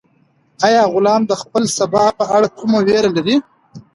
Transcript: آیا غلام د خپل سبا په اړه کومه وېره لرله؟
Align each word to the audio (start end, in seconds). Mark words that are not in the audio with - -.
آیا 0.67 0.83
غلام 0.93 1.21
د 1.27 1.31
خپل 1.41 1.63
سبا 1.77 2.05
په 2.19 2.23
اړه 2.35 2.47
کومه 2.57 2.79
وېره 2.87 3.09
لرله؟ 3.15 3.37